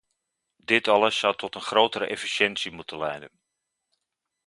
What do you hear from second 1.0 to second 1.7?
zou tot een